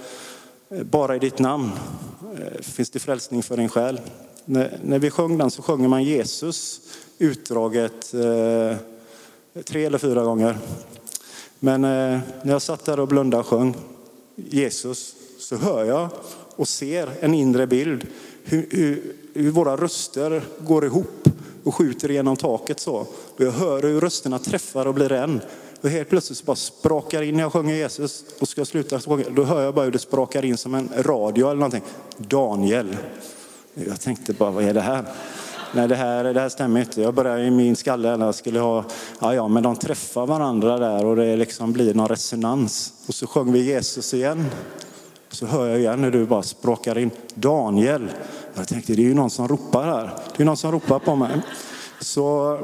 eh, 0.69 0.83
Bara 0.83 1.15
i 1.15 1.19
ditt 1.19 1.39
namn, 1.39 1.71
eh, 2.37 2.61
finns 2.61 2.89
det 2.89 2.99
frälsning 2.99 3.43
för 3.43 3.57
din 3.57 3.69
själ. 3.69 4.01
När, 4.45 4.79
när 4.83 4.99
vi 4.99 5.09
sjöng 5.09 5.37
den 5.37 5.51
så 5.51 5.61
sjunger 5.61 5.87
man 5.87 6.03
Jesus 6.03 6.81
utdraget 7.17 8.13
eh, 8.13 8.77
tre 9.63 9.85
eller 9.85 9.97
fyra 9.97 10.23
gånger. 10.23 10.57
Men 11.59 11.83
eh, 11.83 12.19
när 12.43 12.51
jag 12.51 12.61
satt 12.61 12.85
där 12.85 12.99
och 12.99 13.07
blundade 13.07 13.41
och 13.41 13.47
sjöng 13.47 13.75
Jesus 14.35 15.15
så 15.39 15.55
hör 15.55 15.85
jag 15.85 16.09
och 16.55 16.67
ser 16.67 17.09
en 17.19 17.33
inre 17.33 17.67
bild 17.67 18.07
hur, 18.43 18.67
hur, 18.71 19.15
hur 19.33 19.51
våra 19.51 19.77
röster 19.77 20.43
går 20.59 20.85
ihop 20.85 21.29
och 21.63 21.75
skjuter 21.75 22.11
igenom 22.11 22.35
taket 22.35 22.79
så. 22.79 22.95
Och 23.35 23.41
jag 23.41 23.51
hör 23.51 23.81
hur 23.81 24.01
rösterna 24.01 24.39
träffar 24.39 24.85
och 24.85 24.93
blir 24.93 25.11
en. 25.11 25.41
Och 25.83 25.89
helt 25.89 26.09
plötsligt 26.09 26.37
så 26.37 26.45
bara 26.45 26.55
sprakar 26.55 27.21
in 27.21 27.35
när 27.35 27.43
jag 27.43 27.53
sjunger 27.53 27.75
Jesus 27.75 28.25
och 28.39 28.47
ska 28.47 28.65
sluta 28.65 28.99
sjunga. 28.99 29.23
Då 29.29 29.43
hör 29.43 29.63
jag 29.63 29.75
bara 29.75 29.85
hur 29.85 29.91
det 29.91 29.99
sprakar 29.99 30.45
in 30.45 30.57
som 30.57 30.73
en 30.73 30.89
radio 30.97 31.45
eller 31.45 31.55
någonting. 31.55 31.83
Daniel. 32.17 32.97
Jag 33.73 34.01
tänkte 34.01 34.33
bara, 34.33 34.51
vad 34.51 34.63
är 34.63 34.73
det 34.73 34.81
här? 34.81 35.05
Nej, 35.73 35.87
det 35.87 35.95
här, 35.95 36.23
det 36.23 36.39
här 36.39 36.49
stämmer 36.49 36.79
inte. 36.79 37.01
Jag 37.01 37.13
började 37.13 37.43
i 37.43 37.51
min 37.51 37.75
skalle, 37.75 38.07
jag 38.07 38.35
skulle 38.35 38.59
ha, 38.59 38.85
ja, 39.19 39.35
ja, 39.35 39.47
men 39.47 39.63
de 39.63 39.75
träffar 39.75 40.25
varandra 40.25 40.77
där 40.77 41.05
och 41.05 41.15
det 41.15 41.35
liksom 41.35 41.73
blir 41.73 41.93
någon 41.93 42.07
resonans. 42.07 42.93
Och 43.07 43.13
så 43.13 43.27
sjöng 43.27 43.51
vi 43.51 43.59
Jesus 43.59 44.13
igen. 44.13 44.45
Så 45.31 45.45
hör 45.45 45.67
jag 45.67 45.79
igen 45.79 46.03
hur 46.03 46.11
du 46.11 46.25
bara 46.25 46.43
språkar 46.43 46.97
in 46.97 47.11
Daniel. 47.33 48.11
Jag 48.53 48.67
tänkte, 48.67 48.93
det 48.93 49.01
är 49.01 49.07
ju 49.07 49.13
någon 49.13 49.29
som 49.29 49.47
ropar 49.47 49.83
här. 49.83 50.09
Det 50.37 50.43
är 50.43 50.45
någon 50.45 50.57
som 50.57 50.71
ropar 50.71 50.99
på 50.99 51.15
mig. 51.15 51.41
Så 51.99 52.57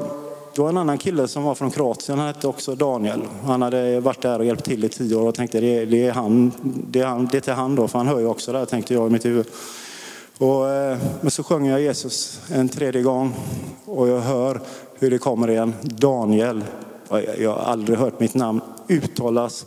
det 0.54 0.62
var 0.62 0.68
en 0.68 0.76
annan 0.76 0.98
kille 0.98 1.28
som 1.28 1.42
var 1.42 1.54
från 1.54 1.70
Kroatien, 1.70 2.18
han 2.18 2.26
hette 2.26 2.48
också 2.48 2.74
Daniel. 2.74 3.22
Han 3.44 3.62
hade 3.62 4.00
varit 4.00 4.22
där 4.22 4.38
och 4.38 4.44
hjälpt 4.44 4.64
till 4.64 4.84
i 4.84 4.88
tio 4.88 5.16
år 5.16 5.26
och 5.26 5.34
tänkte 5.34 5.60
det, 5.60 5.84
det 5.84 6.06
är 6.06 6.12
han, 6.12 6.52
det 6.62 7.00
är 7.00 7.06
han, 7.06 7.28
det 7.32 7.36
är 7.36 7.40
till 7.40 7.52
han 7.52 7.74
då, 7.74 7.88
för 7.88 7.98
han 7.98 8.08
hör 8.08 8.20
ju 8.20 8.26
också 8.26 8.52
det 8.52 8.66
tänkte 8.66 8.94
jag 8.94 9.06
i 9.06 9.12
mitt 9.12 9.24
huvud. 9.24 9.46
Och, 10.38 10.68
eh, 10.68 10.98
men 11.20 11.30
så 11.30 11.42
sjöng 11.42 11.66
jag 11.66 11.80
Jesus 11.80 12.40
en 12.52 12.68
tredje 12.68 13.02
gång 13.02 13.34
och 13.84 14.08
jag 14.08 14.20
hör 14.20 14.60
hur 14.98 15.10
det 15.10 15.18
kommer 15.18 15.50
igen. 15.50 15.74
Daniel. 15.82 16.64
Jag 17.38 17.50
har 17.50 17.58
aldrig 17.58 17.98
hört 17.98 18.20
mitt 18.20 18.34
namn 18.34 18.60
uttalas 18.88 19.66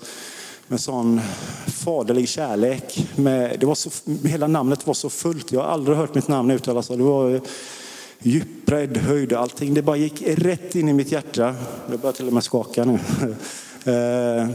med 0.68 0.80
sån 0.80 1.22
faderlig 1.68 2.30
kärlek. 2.30 3.08
Med, 3.16 3.60
det 3.60 3.66
var 3.66 3.76
så, 3.76 3.90
hela 4.28 4.48
namnet 4.48 4.88
var 4.88 4.94
så 4.94 5.10
fullt. 5.10 5.52
Jag 5.52 5.62
har 5.62 5.68
aldrig 5.68 5.98
hört 5.98 6.16
mitt 6.16 6.28
namn 6.28 6.52
uttalas. 6.52 6.88
Det 6.88 6.98
var 6.98 7.42
djup, 8.24 8.66
bredd, 8.66 8.98
höjd, 8.98 9.34
allting. 9.34 9.74
Det 9.74 9.82
bara 9.82 9.98
gick 9.98 10.24
rätt 10.28 10.76
in 10.76 10.90
i 10.90 10.94
mitt 10.94 11.12
hjärta. 11.12 11.56
Jag 11.90 12.00
börjar 12.00 12.14
till 12.14 12.28
och 12.28 12.34
med 12.34 12.44
skaka 12.44 12.86
nu. 12.86 13.00
Eh, 13.86 14.50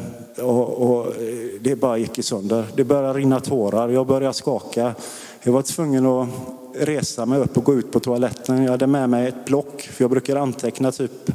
och, 0.45 0.69
och, 0.69 1.13
det 1.61 1.77
bara 1.77 1.99
gick 1.99 2.19
i 2.19 2.23
sönder. 2.23 2.65
Det 2.77 2.85
började 2.85 3.19
rinna 3.19 3.41
tårar. 3.41 3.89
Jag 3.89 4.07
började 4.07 4.35
skaka. 4.35 4.95
Jag 5.43 5.53
var 5.53 5.63
tvungen 5.63 6.07
att 6.07 6.29
resa 6.75 7.27
mig 7.27 7.41
upp 7.41 7.57
och 7.57 7.65
gå 7.65 7.75
ut 7.75 7.93
på 7.93 8.01
toaletten. 8.01 8.63
Jag 8.63 8.71
hade 8.71 8.87
med 8.87 9.11
mig 9.11 9.29
ett 9.29 9.45
block, 9.45 9.83
för 9.83 10.05
jag 10.05 10.11
brukar 10.11 10.37
anteckna 10.37 10.93
typ 10.93 11.31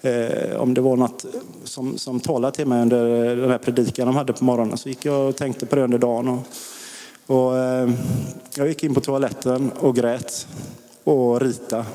eh, 0.00 0.56
om 0.56 0.74
det 0.74 0.80
var 0.80 0.96
något 0.96 1.24
som, 1.64 1.98
som 1.98 2.20
talade 2.20 2.56
till 2.56 2.66
mig 2.66 2.82
under 2.82 3.30
eh, 3.30 3.36
den 3.36 3.50
här 3.50 3.58
predikan 3.58 4.06
de 4.06 4.16
hade 4.16 4.32
på 4.32 4.44
morgonen. 4.44 4.78
Så 4.78 4.88
gick 4.88 5.04
jag 5.04 5.28
och 5.28 5.36
tänkte 5.36 5.66
på 5.66 5.76
det 5.76 5.82
under 5.82 5.98
dagen. 5.98 6.28
Och, 6.28 6.42
och 7.26 7.58
eh, 7.58 7.90
jag 8.54 8.68
gick 8.68 8.84
in 8.84 8.94
på 8.94 9.00
toaletten 9.00 9.72
och 9.80 9.96
grät 9.96 10.46
och 11.04 11.40
rita. 11.40 11.86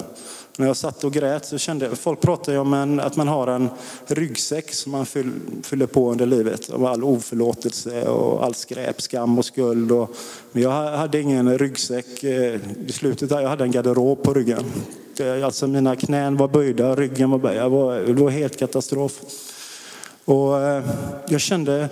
När 0.57 0.67
jag 0.67 0.77
satt 0.77 1.03
och 1.03 1.13
grät 1.13 1.45
så 1.45 1.57
kände 1.57 1.85
jag, 1.85 1.97
folk 1.97 2.21
pratar 2.21 2.51
ju 2.51 2.57
om 2.57 2.73
en, 2.73 2.99
att 2.99 3.15
man 3.15 3.27
har 3.27 3.47
en 3.47 3.69
ryggsäck 4.07 4.73
som 4.73 4.91
man 4.91 5.05
fyller 5.05 5.85
på 5.85 6.11
under 6.11 6.25
livet. 6.25 6.69
Av 6.69 6.85
all 6.85 7.03
oförlåtelse 7.03 8.07
och 8.07 8.45
all 8.45 8.53
skräp, 8.53 9.01
skam 9.01 9.39
och 9.39 9.45
skuld. 9.45 9.91
Och, 9.91 10.15
men 10.51 10.63
jag 10.63 10.71
hade 10.71 11.21
ingen 11.21 11.57
ryggsäck 11.57 12.23
eh, 12.23 12.59
i 12.87 12.91
slutet. 12.91 13.29
Där, 13.29 13.41
jag 13.41 13.49
hade 13.49 13.63
en 13.63 13.71
garderob 13.71 14.23
på 14.23 14.33
ryggen. 14.33 14.63
Alltså 15.43 15.67
mina 15.67 15.95
knän 15.95 16.37
var 16.37 16.47
böjda, 16.47 16.95
ryggen 16.95 17.31
var 17.31 17.37
böjd. 17.37 17.61
Var, 17.61 17.99
det 17.99 18.13
var 18.13 18.29
helt 18.29 18.59
katastrof. 18.59 19.19
Och 20.25 20.61
eh, 20.61 20.83
jag 21.27 21.41
kände 21.41 21.89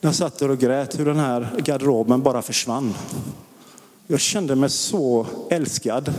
när 0.00 0.08
jag 0.08 0.14
satt 0.14 0.38
där 0.38 0.50
och 0.50 0.58
grät 0.58 0.98
hur 0.98 1.04
den 1.04 1.18
här 1.18 1.48
garderoben 1.58 2.22
bara 2.22 2.42
försvann. 2.42 2.94
Jag 4.10 4.20
kände 4.20 4.54
mig 4.54 4.70
så 4.70 5.26
älskad. 5.50 6.12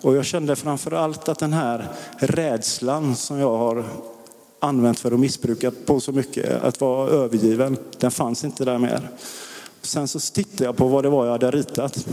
Och 0.00 0.16
jag 0.16 0.24
kände 0.24 0.56
framför 0.56 0.92
allt 0.92 1.28
att 1.28 1.38
den 1.38 1.52
här 1.52 1.88
rädslan 2.18 3.16
som 3.16 3.38
jag 3.38 3.56
har 3.56 3.84
använt 4.60 5.00
för 5.00 5.12
att 5.12 5.20
missbruka 5.20 5.72
på 5.86 6.00
så 6.00 6.12
mycket, 6.12 6.62
att 6.62 6.80
vara 6.80 7.10
övergiven, 7.10 7.76
den 7.98 8.10
fanns 8.10 8.44
inte 8.44 8.64
där 8.64 8.78
mer. 8.78 9.10
Sen 9.82 10.08
så 10.08 10.20
tittade 10.20 10.64
jag 10.64 10.76
på 10.76 10.88
vad 10.88 11.04
det 11.04 11.08
var 11.08 11.24
jag 11.24 11.32
hade 11.32 11.50
ritat. 11.50 12.06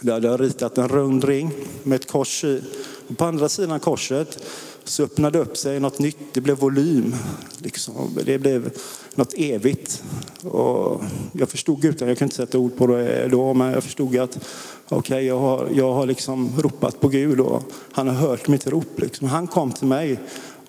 Jag 0.00 0.14
hade 0.14 0.36
ritat 0.36 0.78
en 0.78 0.88
rund 0.88 1.24
ring 1.24 1.50
med 1.82 1.96
ett 1.96 2.10
kors 2.10 2.44
i. 2.44 2.62
Och 3.08 3.18
på 3.18 3.24
andra 3.24 3.48
sidan 3.48 3.80
korset 3.80 4.44
så 4.84 5.02
öppnade 5.02 5.38
upp 5.38 5.56
sig 5.56 5.80
något 5.80 5.98
nytt. 5.98 6.18
Det 6.32 6.40
blev 6.40 6.58
volym. 6.58 7.14
Liksom. 7.58 8.18
Det 8.24 8.38
blev 8.38 8.70
något 9.14 9.34
evigt. 9.36 10.02
Och 10.42 11.02
jag 11.32 11.48
förstod 11.48 11.84
utan, 11.84 12.08
jag 12.08 12.18
kan 12.18 12.26
inte 12.26 12.36
sätta 12.36 12.58
ord 12.58 12.76
på 12.76 12.86
det 12.86 13.28
då, 13.28 13.54
men 13.54 13.72
jag 13.72 13.84
förstod 13.84 14.16
att 14.16 14.38
okej, 14.84 14.98
okay, 14.98 15.26
jag, 15.26 15.38
har, 15.38 15.68
jag 15.74 15.92
har 15.92 16.06
liksom 16.06 16.50
ropat 16.58 17.00
på 17.00 17.08
Gud 17.08 17.40
och 17.40 17.62
han 17.92 18.08
har 18.08 18.14
hört 18.14 18.48
mitt 18.48 18.66
rop. 18.66 19.00
Liksom. 19.00 19.28
Han 19.28 19.46
kom 19.46 19.72
till 19.72 19.86
mig 19.86 20.18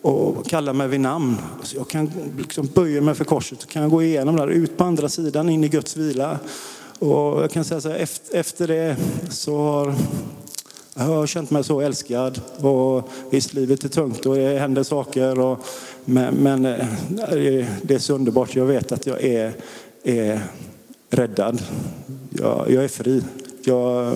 och 0.01 0.48
kallar 0.48 0.74
mig 0.74 0.88
vid 0.88 1.00
namn. 1.00 1.36
Så 1.63 1.77
jag 1.77 1.88
kan 1.88 2.12
liksom 2.38 2.67
böja 2.67 3.01
mig 3.01 3.15
för 3.15 3.25
korset 3.25 3.63
och 3.63 3.70
kan 3.70 3.89
gå 3.89 4.03
igenom 4.03 4.36
där, 4.36 4.48
ut 4.48 4.77
på 4.77 4.84
andra 4.84 5.10
sidan 5.10 5.50
in 5.50 5.63
i 5.63 5.67
Guds 5.67 5.98
vila. 5.98 6.39
Och 7.00 7.43
jag 7.43 7.51
kan 7.51 7.65
säga 7.65 7.82
så 7.82 7.89
här, 7.89 8.08
efter 8.32 8.67
det 8.67 8.96
så 9.29 9.58
har 9.58 9.96
jag 10.95 11.03
har 11.03 11.27
känt 11.27 11.51
mig 11.51 11.63
så 11.63 11.81
älskad 11.81 12.41
och 12.57 13.09
visst 13.29 13.53
livet 13.53 13.83
är 13.83 13.89
tungt 13.89 14.25
och 14.25 14.35
det 14.35 14.59
händer 14.59 14.83
saker. 14.83 15.39
Och, 15.39 15.59
men, 16.05 16.35
men 16.35 16.65
eh, 16.65 16.88
det 17.81 17.95
är 17.95 18.00
så 18.00 18.15
underbart. 18.15 18.55
Jag 18.55 18.65
vet 18.65 18.91
att 18.91 19.05
jag 19.05 19.23
är, 19.23 19.53
är 20.03 20.41
räddad. 21.09 21.62
Jag, 22.29 22.71
jag 22.71 22.83
är 22.83 22.88
fri. 22.88 23.23
Jag, 23.65 24.15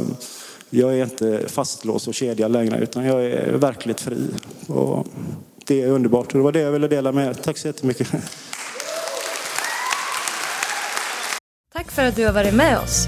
jag 0.70 0.98
är 0.98 1.04
inte 1.04 1.44
fastlåst 1.48 2.08
och 2.08 2.14
kedjad 2.14 2.52
längre 2.52 2.80
utan 2.80 3.06
jag 3.06 3.26
är 3.26 3.52
verkligt 3.52 4.02
fri. 4.02 4.28
Och 4.68 5.08
det 5.66 5.82
är 5.82 5.88
underbart 5.88 6.28
och 6.28 6.34
det 6.34 6.44
var 6.44 6.52
det 6.52 6.60
jag 6.60 6.72
ville 6.72 6.88
dela 6.88 7.12
med 7.12 7.28
er. 7.28 7.34
Tack 7.34 7.58
så 7.58 7.68
jättemycket. 7.68 8.08
Tack 11.74 11.92
för 11.92 12.04
att 12.04 12.16
du 12.16 12.26
har 12.26 12.34
varit 12.34 12.54
med 12.54 12.80
oss. 12.80 13.08